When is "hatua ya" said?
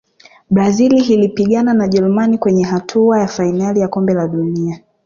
2.63-3.27